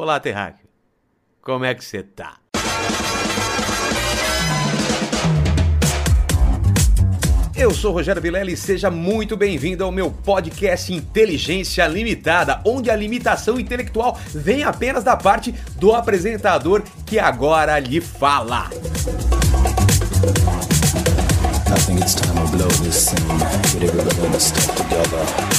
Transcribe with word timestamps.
Olá, 0.00 0.20
Terráqueo. 0.20 0.64
Como 1.42 1.64
é 1.64 1.74
que 1.74 1.84
você 1.84 2.04
tá? 2.04 2.36
Eu 7.56 7.74
sou 7.74 7.92
Rogério 7.92 8.22
Vilela 8.22 8.48
e 8.48 8.56
seja 8.56 8.92
muito 8.92 9.36
bem-vindo 9.36 9.82
ao 9.82 9.90
meu 9.90 10.08
podcast 10.08 10.94
Inteligência 10.94 11.84
Limitada, 11.88 12.60
onde 12.64 12.92
a 12.92 12.94
limitação 12.94 13.58
intelectual 13.58 14.16
vem 14.32 14.62
apenas 14.62 15.02
da 15.02 15.16
parte 15.16 15.50
do 15.74 15.92
apresentador 15.92 16.84
que 17.04 17.18
agora 17.18 17.76
lhe 17.80 18.00
fala. 18.00 18.70
I 21.66 21.80
think 21.80 22.00
it's 22.02 22.14
time 22.14 22.36
to 22.36 22.56
blow 22.56 22.68
this 22.84 22.94
scene. 22.94 23.18
Get 23.72 23.82
everybody 23.82 24.32
to 24.32 24.38
step 24.38 24.76
together. 24.76 25.57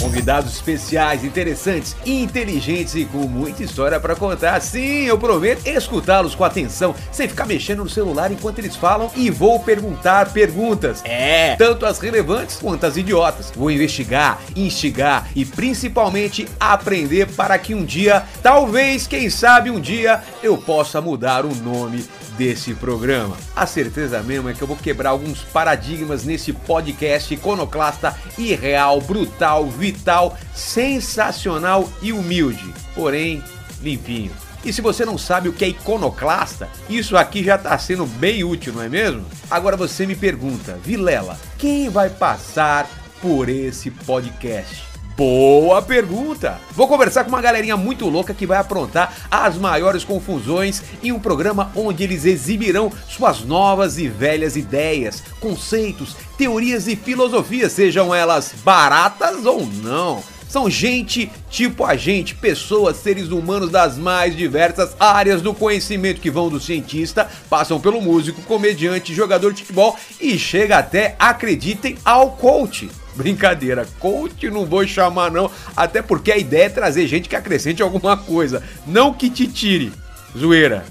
Convidados 0.00 0.54
especiais, 0.54 1.24
interessantes, 1.24 1.96
inteligentes 2.04 2.94
e 2.94 3.04
com 3.04 3.18
muita 3.18 3.62
história 3.62 4.00
para 4.00 4.16
contar. 4.16 4.60
Sim, 4.60 5.04
eu 5.04 5.18
prometo 5.18 5.66
escutá-los 5.66 6.34
com 6.34 6.44
atenção, 6.44 6.94
sem 7.12 7.28
ficar 7.28 7.46
mexendo 7.46 7.84
no 7.84 7.88
celular 7.88 8.32
enquanto 8.32 8.58
eles 8.58 8.76
falam 8.76 9.10
e 9.14 9.30
vou 9.30 9.60
perguntar 9.60 10.32
perguntas. 10.32 11.02
É, 11.04 11.54
tanto 11.56 11.86
as 11.86 11.98
relevantes 11.98 12.56
quanto 12.56 12.84
as 12.84 12.96
idiotas. 12.96 13.52
Vou 13.54 13.70
investigar, 13.70 14.40
instigar 14.56 15.28
e 15.34 15.44
principalmente 15.44 16.48
aprender 16.58 17.26
para 17.28 17.58
que 17.58 17.74
um 17.74 17.84
dia, 17.84 18.24
talvez, 18.42 19.06
quem 19.06 19.30
sabe 19.30 19.70
um 19.70 19.80
dia, 19.80 20.22
eu 20.42 20.56
possa 20.56 21.00
mudar 21.00 21.44
o 21.44 21.54
nome 21.54 22.04
desse 22.40 22.72
programa. 22.72 23.36
A 23.54 23.66
certeza 23.66 24.22
mesmo 24.22 24.48
é 24.48 24.54
que 24.54 24.62
eu 24.62 24.66
vou 24.66 24.76
quebrar 24.76 25.10
alguns 25.10 25.40
paradigmas 25.40 26.24
nesse 26.24 26.54
podcast 26.54 27.34
iconoclasta, 27.34 27.89
irreal, 28.38 29.00
brutal, 29.00 29.66
vital, 29.66 30.36
sensacional 30.54 31.88
e 32.02 32.12
humilde, 32.12 32.74
porém 32.94 33.42
limpinho. 33.82 34.32
E 34.64 34.72
se 34.72 34.82
você 34.82 35.06
não 35.06 35.16
sabe 35.16 35.48
o 35.48 35.52
que 35.52 35.64
é 35.64 35.68
iconoclasta, 35.68 36.68
isso 36.88 37.16
aqui 37.16 37.42
já 37.42 37.56
está 37.56 37.76
sendo 37.78 38.04
bem 38.04 38.44
útil, 38.44 38.74
não 38.74 38.82
é 38.82 38.88
mesmo? 38.88 39.24
Agora 39.50 39.76
você 39.76 40.06
me 40.06 40.14
pergunta, 40.14 40.78
Vilela, 40.84 41.38
quem 41.56 41.88
vai 41.88 42.10
passar 42.10 42.86
por 43.22 43.48
esse 43.48 43.90
podcast? 43.90 44.89
Boa 45.20 45.82
pergunta! 45.82 46.58
Vou 46.70 46.88
conversar 46.88 47.24
com 47.24 47.28
uma 47.28 47.42
galerinha 47.42 47.76
muito 47.76 48.08
louca 48.08 48.32
que 48.32 48.46
vai 48.46 48.56
aprontar 48.56 49.14
as 49.30 49.58
maiores 49.58 50.02
confusões 50.02 50.82
em 51.02 51.12
um 51.12 51.20
programa 51.20 51.70
onde 51.76 52.02
eles 52.02 52.24
exibirão 52.24 52.90
suas 53.06 53.44
novas 53.44 53.98
e 53.98 54.08
velhas 54.08 54.56
ideias, 54.56 55.22
conceitos, 55.38 56.16
teorias 56.38 56.88
e 56.88 56.96
filosofias, 56.96 57.72
sejam 57.72 58.14
elas 58.14 58.54
baratas 58.64 59.44
ou 59.44 59.66
não. 59.66 60.22
São 60.50 60.68
gente 60.68 61.30
tipo 61.48 61.84
a 61.84 61.94
gente, 61.94 62.34
pessoas, 62.34 62.96
seres 62.96 63.28
humanos 63.28 63.70
das 63.70 63.96
mais 63.96 64.36
diversas 64.36 64.96
áreas 64.98 65.40
do 65.40 65.54
conhecimento 65.54 66.20
que 66.20 66.28
vão 66.28 66.48
do 66.48 66.58
cientista, 66.58 67.30
passam 67.48 67.80
pelo 67.80 68.02
músico, 68.02 68.42
comediante, 68.42 69.14
jogador 69.14 69.52
de 69.52 69.60
futebol 69.60 69.96
e 70.20 70.36
chega 70.36 70.78
até, 70.78 71.14
acreditem, 71.20 71.96
ao 72.04 72.32
coach. 72.32 72.90
Brincadeira, 73.14 73.86
coach 74.00 74.50
não 74.50 74.66
vou 74.66 74.84
chamar 74.88 75.30
não, 75.30 75.48
até 75.76 76.02
porque 76.02 76.32
a 76.32 76.36
ideia 76.36 76.64
é 76.64 76.68
trazer 76.68 77.06
gente 77.06 77.28
que 77.28 77.36
acrescente 77.36 77.80
alguma 77.80 78.16
coisa, 78.16 78.60
não 78.84 79.14
que 79.14 79.30
te 79.30 79.46
tire. 79.46 79.92
Zoeira. 80.36 80.84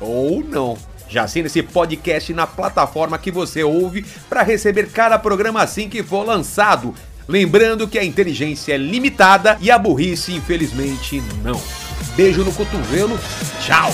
Ou 0.00 0.42
não. 0.42 0.76
Já 1.08 1.22
assina 1.22 1.46
esse 1.46 1.62
podcast 1.62 2.34
na 2.34 2.46
plataforma 2.46 3.16
que 3.16 3.30
você 3.30 3.64
ouve 3.64 4.04
para 4.28 4.42
receber 4.42 4.90
cada 4.90 5.18
programa 5.18 5.62
assim 5.62 5.88
que 5.88 6.02
for 6.02 6.22
lançado. 6.22 6.94
Lembrando 7.28 7.86
que 7.86 7.98
a 7.98 8.04
inteligência 8.04 8.72
é 8.72 8.78
limitada 8.78 9.58
e 9.60 9.70
a 9.70 9.78
burrice, 9.78 10.32
infelizmente, 10.32 11.22
não. 11.44 11.60
Beijo 12.16 12.42
no 12.42 12.52
cotovelo. 12.52 13.20
Tchau. 13.60 13.92